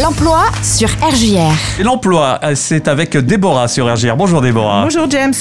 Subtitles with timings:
[0.00, 1.52] L'emploi sur RJR.
[1.78, 4.16] Et l'emploi, euh, c'est avec Déborah sur RGR.
[4.16, 4.84] Bonjour Déborah.
[4.84, 5.34] Bonjour James.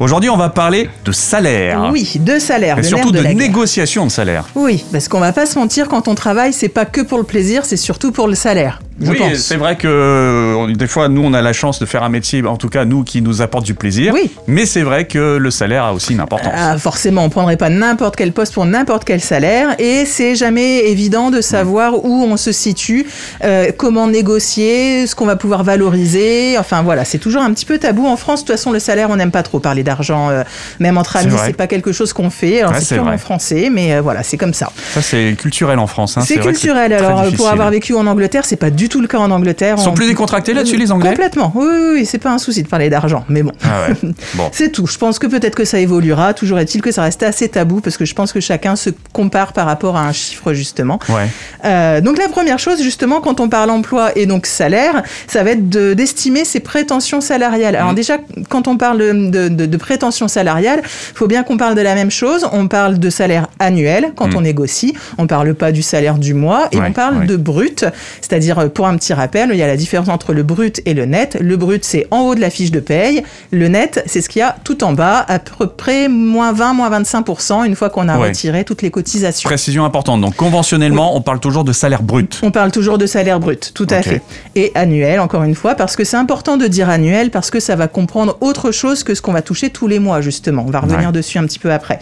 [0.00, 1.90] Aujourd'hui, on va parler de salaire.
[1.92, 2.78] Oui, de salaire.
[2.78, 4.44] Et le surtout de, négociation de salaire.
[4.54, 7.24] Oui, parce qu'on va pas se mentir, quand on travaille, c'est pas que pour le
[7.24, 8.80] plaisir, c'est surtout pour le salaire.
[9.00, 12.02] Je oui, c'est vrai que euh, des fois, nous, on a la chance de faire
[12.02, 14.14] un métier, en tout cas, nous, qui nous apporte du plaisir.
[14.14, 14.30] Oui.
[14.46, 16.52] Mais c'est vrai que le salaire a aussi une importance.
[16.54, 20.86] Ah, forcément, on prendrait pas n'importe quel poste pour n'importe quel salaire, et c'est jamais
[20.88, 23.06] évident de savoir où on se situe,
[23.44, 26.56] euh, comment négocier, ce qu'on va pouvoir valoriser.
[26.58, 28.40] Enfin voilà, c'est toujours un petit peu tabou en France.
[28.40, 30.42] De toute façon, le salaire, on n'aime pas trop parler d'argent, euh,
[30.80, 32.60] même entre amis, c'est pas quelque chose qu'on fait.
[32.60, 34.70] Alors Ouais, c'est purement français, mais euh, voilà, c'est comme ça.
[34.94, 36.16] Ça, c'est culturel en France.
[36.16, 36.22] hein.
[36.26, 36.92] c'est culturel.
[36.92, 39.76] Alors, pour avoir vécu en Angleterre, c'est pas du tout le cas en Angleterre.
[39.78, 41.52] Ils sont On- plus décontractés là-dessus, les Anglais Complètement.
[41.54, 43.52] Oui, oui, oui, c'est pas un souci de parler d'argent, mais bon.
[43.64, 44.10] Ah ouais.
[44.34, 44.48] Bon.
[44.52, 44.86] C'est tout.
[44.86, 46.34] Je pense que peut-être que ça évoluera.
[46.34, 49.52] Toujours est-il que ça reste assez tabou parce que je pense que chacun se compare
[49.52, 50.98] par rapport à un chiffre justement.
[51.08, 51.28] Ouais.
[51.64, 55.50] Euh, donc la première chose justement quand on parle emploi et donc salaire, ça va
[55.52, 57.76] être de- d'estimer ses prétentions salariales.
[57.76, 57.94] Alors Mhm.
[57.94, 58.98] déjà quand on parle
[59.30, 62.46] de, de, de prétentions salariales, faut bien qu'on parle de la même chose.
[62.52, 64.36] On parle de salaire annuel quand Mhm.
[64.36, 64.94] on négocie.
[65.18, 67.84] On parle pas du salaire du mois et Ouais, on parle de brut.
[68.20, 70.92] C'est-à-dire euh, pour un petit rappel, il y a la différence entre le brut et
[70.92, 71.36] le net.
[71.40, 73.22] Le brut c'est en haut de la fiche de paye.
[73.50, 76.74] Le net c'est ce qu'il y a tout en bas, à peu près moins 20,
[76.74, 78.28] moins 25% une fois qu'on a Ouais.
[78.28, 79.48] retiré toutes les cotisations.
[79.48, 80.20] Précision importante.
[80.20, 82.38] Donc, conventionnellement, on parle toujours de salaire brut.
[82.42, 84.20] On parle toujours de salaire brut, tout à fait.
[84.54, 87.76] Et annuel, encore une fois, parce que c'est important de dire annuel, parce que ça
[87.76, 90.64] va comprendre autre chose que ce qu'on va toucher tous les mois, justement.
[90.66, 91.12] On va revenir Ouais.
[91.12, 91.98] dessus un petit peu après.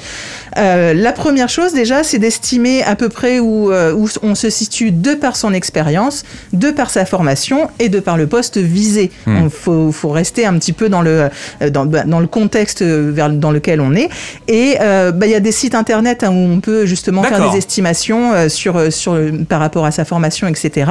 [0.57, 4.51] Euh, la première chose, déjà, c'est d'estimer à peu près où, euh, où on se
[4.51, 9.11] situe de par son expérience, de par sa formation et de par le poste visé.
[9.27, 9.45] Hmm.
[9.45, 11.29] Il faut, faut rester un petit peu dans le,
[11.63, 14.09] euh, dans, bah, dans le contexte euh, vers, dans lequel on est.
[14.49, 17.51] Et euh, bah, il y a des sites internet hein, où on peut justement faire
[17.51, 20.91] des estimations euh, sur, sur, par rapport à sa formation, etc.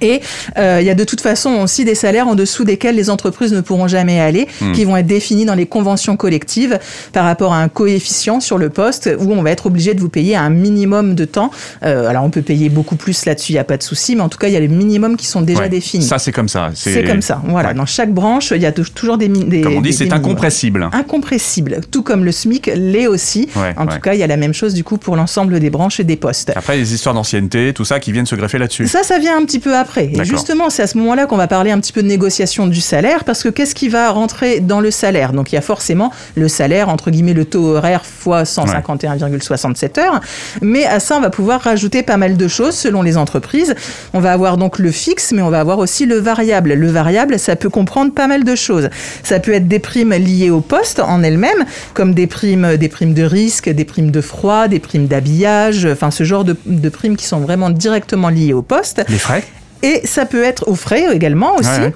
[0.00, 0.20] Et
[0.58, 3.52] euh, il y a de toute façon aussi des salaires en dessous desquels les entreprises
[3.52, 4.72] ne pourront jamais aller, Hmm.
[4.72, 6.78] qui vont être définis dans les conventions collectives
[7.12, 10.08] par rapport à un coefficient sur le poste où on va être obligé de vous
[10.08, 11.50] payer un minimum de temps.
[11.82, 14.22] Euh, alors on peut payer beaucoup plus là-dessus, il n'y a pas de souci, mais
[14.22, 15.68] en tout cas il y a les minimums qui sont déjà Ouais.
[15.68, 16.04] définis.
[16.04, 16.70] Ça, c'est comme ça.
[16.74, 17.40] C'est comme ça.
[17.46, 17.68] Voilà.
[17.70, 17.74] Ouais.
[17.74, 20.88] Dans chaque branche, il y a tou- toujours des, des Comme on dit, c'est incompressible.
[20.92, 23.48] Incompressible, tout comme le SMIC l'est aussi.
[23.56, 25.70] Ouais, en tout cas, il y a la même chose du coup pour l'ensemble des
[25.70, 26.52] branches et des postes.
[26.56, 28.86] Après, les histoires d'ancienneté, tout ça qui viennent se greffer là-dessus.
[28.88, 29.83] Ça, ça vient un petit peu après.
[30.20, 32.80] Et justement, c'est à ce moment-là qu'on va parler un petit peu de négociation du
[32.80, 35.32] salaire, parce que qu'est-ce qui va rentrer dans le salaire?
[35.32, 40.20] Donc, il y a forcément le salaire, entre guillemets, le taux horaire fois 151,67 heures.
[40.62, 43.74] Mais à ça, on va pouvoir rajouter pas mal de choses selon les entreprises.
[44.12, 46.72] On va avoir donc le fixe, mais on va avoir aussi le variable.
[46.72, 48.90] Le variable, ça peut comprendre pas mal de choses.
[49.22, 51.64] Ça peut être des primes liées au poste en elles-mêmes,
[51.94, 56.10] comme des primes, des primes de risque, des primes de froid, des primes d'habillage, enfin
[56.10, 59.04] ce genre de, de primes qui sont vraiment directement liées au poste.
[59.08, 59.44] Les frais?
[59.82, 61.68] Et ça peut être aux frais également aussi.
[61.68, 61.92] Ouais, ouais.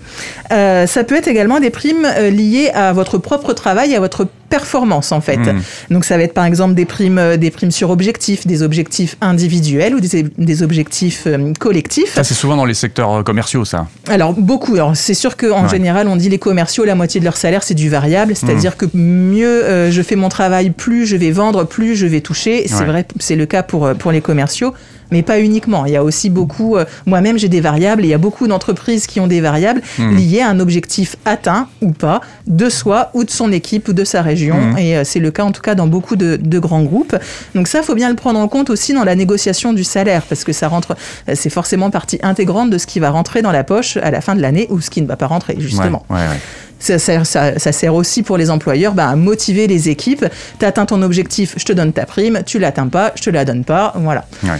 [0.53, 4.27] Euh, ça peut être également des primes euh, liées à votre propre travail, à votre
[4.51, 5.37] performance en fait.
[5.37, 5.61] Mhm.
[5.91, 9.17] Donc ça va être par exemple des primes, euh, des primes sur objectifs, des objectifs
[9.21, 12.15] individuels ou des, des objectifs euh, collectifs.
[12.15, 13.87] Ça, c'est souvent dans les secteurs commerciaux, ça.
[14.09, 14.75] Alors beaucoup.
[14.75, 15.69] Alors c'est sûr qu'en Ouais.
[15.69, 18.87] général, on dit les commerciaux, la moitié de leur salaire c'est du variable, c'est-à-dire que
[18.95, 22.67] mieux euh, je fais mon travail, plus je vais vendre, plus je vais toucher.
[22.69, 24.73] C'est vrai, c'est le cas pour pour les commerciaux.
[25.11, 25.87] Mais pas uniquement.
[25.87, 26.77] Il y a aussi beaucoup.
[26.77, 28.03] euh, Moi-même, j'ai des variables.
[28.03, 30.17] Et il y a beaucoup d'entreprises qui ont des variables Mhm.
[30.17, 34.05] liées à un objectif atteint ou pas de soi ou de son équipe ou de
[34.05, 34.57] sa région.
[34.57, 34.79] Mhm.
[34.79, 37.17] Et euh, c'est le cas en tout cas dans beaucoup de, de grands groupes.
[37.55, 40.45] Donc ça, faut bien le prendre en compte aussi dans la négociation du salaire parce
[40.45, 40.97] que ça rentre.
[41.29, 44.21] euh, C'est forcément partie intégrante de ce qui va rentrer dans la poche à la
[44.21, 46.05] fin de l'année ou ce qui ne va pas rentrer justement.
[46.11, 46.41] Ouais, ouais, ouais.
[46.81, 50.25] Ça, sert, ça, ça sert aussi pour les employeurs bah, à motiver les équipes.
[50.61, 52.43] Tu atteins ton objectif, je te donne ta prime.
[52.47, 53.93] Tu l'atteins pas, je te la donne pas.
[53.97, 54.27] Voilà.
[54.45, 54.51] Ouais.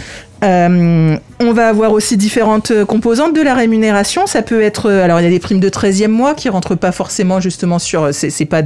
[0.43, 4.25] Euh, on va avoir aussi différentes euh, composantes de la rémunération.
[4.25, 6.75] Ça peut être, euh, alors il y a des primes de 13e mois qui rentrent
[6.75, 8.61] pas forcément justement sur, c'est pas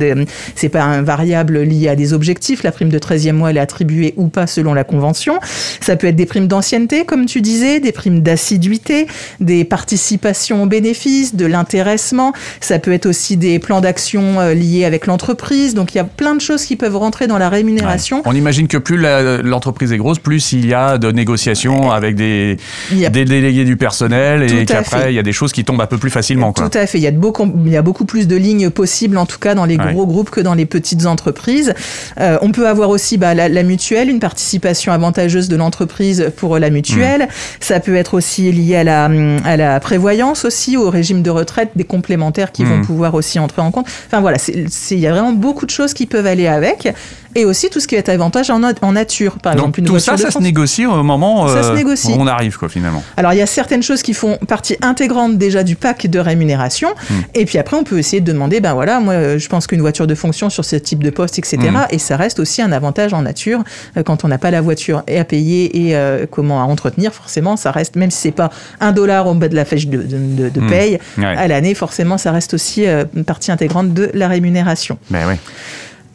[0.55, 2.63] c'est pas un variable lié à des objectifs.
[2.63, 5.39] La prime de 13e mois elle est attribuée ou pas selon la convention.
[5.81, 9.07] Ça peut être des primes d'ancienneté comme tu disais, des primes d'assiduité,
[9.39, 12.33] des participations aux bénéfices, de l'intéressement.
[12.59, 15.73] Ça peut être aussi des plans d'action liés avec l'entreprise.
[15.73, 18.21] Donc il y a plein de choses qui peuvent rentrer dans la rémunération.
[18.25, 22.57] On imagine que plus l'entreprise est grosse, plus il y a de négociations avec des,
[23.05, 25.85] a des délégués du personnel et qu'après, il y a des choses qui tombent un
[25.87, 26.53] peu plus facilement.
[26.53, 26.69] Quoi.
[26.69, 26.97] Tout à fait.
[26.97, 29.39] Il y, a de beaucoup, il y a beaucoup plus de lignes possibles, en tout
[29.39, 29.91] cas dans les Ouais.
[29.93, 31.73] gros groupes que dans les petites entreprises.
[32.19, 36.59] Euh, on peut avoir aussi bah, la, la mutuelle, une participation avantageuse de l'entreprise pour
[36.59, 37.23] la mutuelle.
[37.23, 37.27] Mmh.
[37.59, 39.09] Ça peut être aussi lié à la,
[39.45, 42.85] à la prévoyance aussi, au régime de retraite, des complémentaires qui vont Mmh.
[42.85, 43.85] pouvoir aussi entrer en compte.
[44.07, 46.87] Enfin voilà, il y a vraiment beaucoup de choses qui peuvent aller avec.
[47.35, 49.79] Et aussi tout ce qui est avantage en, na- en nature, par Donc exemple.
[49.79, 52.13] une tout ça, ça se négocie au moment Ça se euh, négocie.
[52.17, 53.03] on arrive quoi finalement.
[53.17, 56.89] Alors, il y a certaines choses qui font partie intégrante déjà du pack de rémunération.
[57.09, 57.13] Hmm.
[57.33, 59.81] Et puis après, on peut essayer de demander, ben voilà, moi, euh, je pense qu'une
[59.81, 61.57] voiture de fonction sur ce type de poste, etc.
[61.57, 61.77] Hmm.
[61.91, 63.63] Et ça reste aussi un avantage en nature
[63.97, 67.13] euh, quand on n'a pas la voiture et à payer et euh, comment à entretenir.
[67.13, 69.97] Forcément, ça reste, même si c'est pas un dollar au bas de la fiche de,
[69.97, 70.69] de- Hmm.
[70.69, 71.25] paye, Ouais.
[71.25, 74.97] à l'année, forcément, ça reste aussi euh, une partie intégrante de la rémunération.
[75.09, 75.35] Ben oui.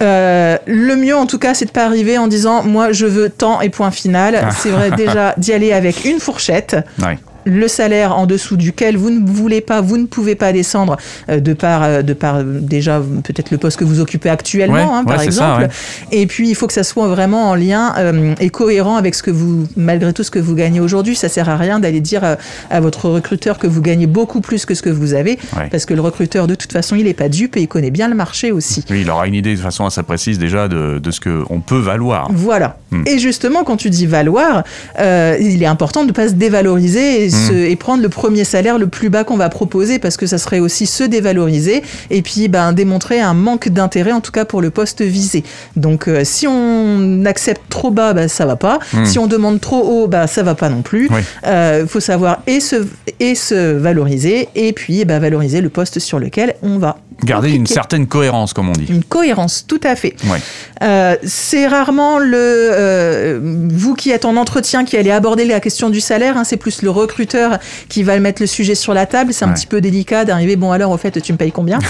[0.03, 3.31] Euh, le mieux, en tout cas, c'est de pas arriver en disant moi je veux
[3.31, 4.39] tant et point final.
[4.41, 4.51] Ah.
[4.51, 6.77] C'est vrai déjà d'y aller avec une fourchette.
[6.99, 7.19] Ouais.
[7.49, 10.97] Le salaire en dessous duquel vous ne voulez pas, vous ne pouvez pas descendre
[11.31, 14.83] euh, de par, euh, de par déjà peut-être le poste que vous occupez actuellement, Ouais,
[14.83, 15.63] hein, par ouais, c'est ça, exemple.
[15.63, 16.19] ouais.
[16.19, 19.23] Et puis il faut que ça soit vraiment en lien euh, et cohérent avec ce
[19.23, 21.17] que vous, malgré tout ce que vous gagnez aujourd'hui.
[21.17, 22.35] Ça sert à rien d'aller dire euh,
[22.71, 25.39] à votre recruteur que vous gagnez beaucoup plus que ce que vous avez,
[25.71, 28.09] parce que le recruteur de toute façon il est pas dupe et il connaît bien
[28.09, 28.85] le marché aussi.
[28.91, 31.79] Oui, il aura une idée de façon assez précise déjà de, de ce qu'on peut
[31.79, 32.29] valoir.
[32.33, 32.77] Voilà.
[32.91, 33.05] Hmm.
[33.07, 34.65] Et justement, quand tu dis valoir,
[34.99, 38.45] euh, il est important de ne pas se dévaloriser et, se- et prendre le premier
[38.45, 42.23] salaire le plus bas qu'on va proposer parce que ça serait aussi se dévaloriser et
[42.23, 45.45] puis ben, démontrer un manque d'intérêt, en tout cas pour le poste visé.
[45.77, 48.79] Donc, euh, si on accepte trop bas, ben, ça va pas.
[48.93, 49.05] Hmm.
[49.05, 51.09] Si on demande trop haut, ben, ça va pas non plus.
[51.11, 51.87] Il Oui.
[51.89, 52.87] faut savoir et se,
[53.21, 56.99] et se valoriser et puis ben, valoriser le poste sur lequel on va.
[57.25, 58.87] Garder une certaine cohérence, comme on dit.
[58.89, 60.15] Une cohérence, tout à fait.
[60.83, 65.91] Euh, c'est rarement le euh, vous qui êtes en entretien qui allez aborder la question
[65.91, 66.37] du salaire.
[66.37, 66.91] hein, c'est plus le
[67.89, 69.33] qui va mettre le sujet sur la table.
[69.33, 69.55] C'est un Ouais.
[69.55, 70.57] petit peu délicat d'arriver.
[70.57, 71.79] Bon alors, au fait, tu me payes combien?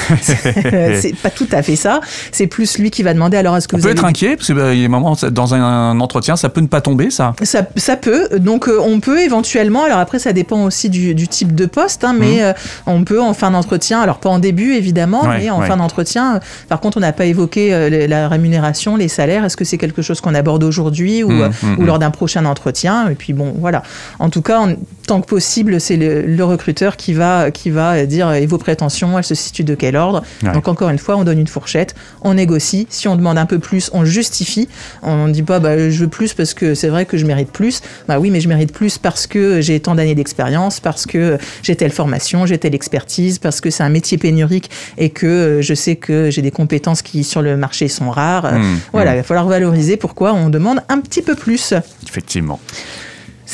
[0.73, 2.01] Euh, C'est pas tout à fait ça.
[2.33, 3.37] C'est plus lui qui va demander.
[3.37, 5.17] Alors, est-ce que On vous peut avez être inquiet, parce qu'il y a des moments,
[5.31, 7.35] dans un, entretien, ça peut ne pas tomber, ça.
[7.43, 11.29] Ça, ça peut, donc euh, on peut éventuellement, alors après ça dépend aussi du, du
[11.29, 12.53] type de poste, hein, mais euh,
[12.87, 15.23] on peut en fin d'entretien, alors pas en début évidemment.
[15.23, 15.67] Ouais, mais en ouais.
[15.67, 19.65] fin d'entretien, euh, par contre on n'a pas évoqué la rémunération, les salaires, est-ce que
[19.65, 21.51] c'est quelque chose qu'on aborde aujourd'hui ou, mhm.
[21.79, 23.83] ou lors d'un prochain entretien, et puis bon voilà,
[24.19, 24.75] en tout cas, en-
[25.07, 29.17] tant que possible, c'est le, le recruteur qui va, qui va dire, et vos prétentions,
[29.19, 30.53] elles se situent de quel ordre, Ouais.
[30.53, 33.59] donc encore une fois, on donne une fourchette, on négocie, si on demande un peu
[33.59, 34.69] plus, on justifie,
[35.03, 37.51] on ne dit pas bah, je veux plus parce que c'est vrai que je mérite
[37.51, 37.81] plus.
[38.09, 41.77] Bah oui, mais je mérite plus parce que j'ai tant d'années d'expérience, parce que j'ai
[41.77, 45.75] telle formation, j'ai telle expertise, parce que c'est un métier pénurique et que euh, je
[45.75, 48.53] sais que j'ai des compétences qui sur le marché sont rares.
[48.55, 49.15] Mmh, voilà, mmh.
[49.15, 51.75] il va falloir valoriser pourquoi on demande un petit peu plus.
[52.09, 52.61] Effectivement.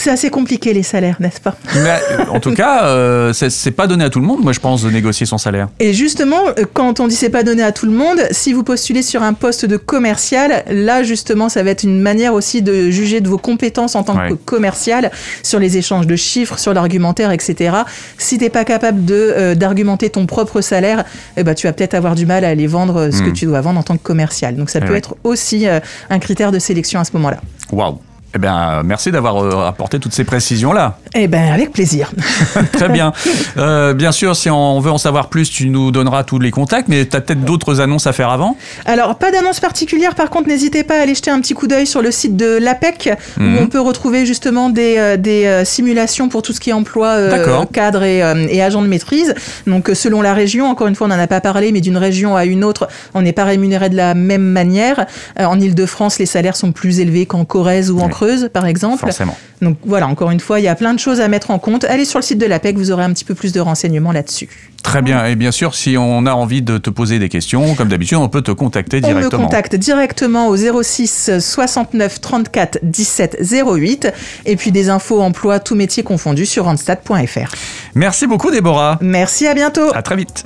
[0.04, 1.56] C'est assez compliqué les salaires, n'est-ce pas?
[1.76, 4.60] Mais, euh, en tout cas, euh, c'est pas donné à tout le monde, moi, je
[4.60, 5.68] pense, de négocier son salaire.
[5.80, 8.64] Et justement, euh, quand on dit c'est pas donné à tout le monde, si vous
[8.64, 12.90] postulez sur un poste de commercial, là justement, ça va être une manière aussi de
[12.90, 14.28] juger de vos compétences en tant Ouais.
[14.28, 15.10] que commercial
[15.42, 17.74] sur les échanges de chiffres, sur l'argumentaire, etc.
[18.18, 21.04] Si t'es pas capable de euh, d'argumenter ton propre salaire,
[21.38, 23.62] eh ben, tu vas peut-être avoir du mal à aller vendre ce que tu dois
[23.62, 24.54] vendre en tant que commercial.
[24.54, 24.98] Donc ça Eh peut ouais.
[24.98, 25.80] être aussi euh,
[26.10, 27.38] un critère de sélection à ce moment-là.
[27.72, 27.98] Waouh.
[28.36, 30.98] Eh bien, merci d'avoir euh, apporté toutes ces précisions-là.
[31.14, 32.10] Eh ben avec plaisir.
[32.72, 33.12] Très bien.
[33.58, 36.88] Euh, bien sûr, si on veut en savoir plus, tu nous donneras tous les contacts,
[36.88, 38.56] mais tu as peut-être d'autres annonces à faire avant?
[38.86, 41.86] Alors, pas d'annonce particulière, par contre, n'hésitez pas à aller jeter un petit coup d'œil
[41.86, 43.56] sur le site de l'APEC, Mhm.
[43.56, 47.08] où on peut retrouver justement des, euh, des simulations pour tout ce qui est emploi
[47.10, 48.18] euh, cadre et,
[48.50, 49.34] et agent de maîtrise.
[49.68, 52.34] Donc, selon la région, encore une fois, on n'en a pas parlé, mais d'une région
[52.36, 55.06] à une autre, on n'est pas rémunéré de la même manière.
[55.38, 58.10] En Ile-de-France, les salaires sont plus élevés qu'en Corrèze ou en Oui.
[58.24, 59.00] Creuse, par exemple.
[59.00, 59.36] Forcément.
[59.62, 61.84] Donc, voilà, encore une fois, il y a plein de choses à mettre en compte.
[61.84, 64.48] Allez sur le site de l'APEC, vous aurez un petit peu plus de renseignements là-dessus.
[64.82, 65.24] Très bien.
[65.26, 68.28] Et bien sûr, si on a envie de te poser des questions, comme d'habitude, on
[68.28, 69.44] peut te contacter On me directement.
[69.44, 74.12] contacte directement au 06 69 34 17 08
[74.44, 77.54] et puis des infos emploi tout métier confondu sur randstad.fr.
[77.94, 78.98] Merci beaucoup, Déborah.
[79.00, 79.94] Merci, à bientôt.
[79.94, 80.44] À très vite.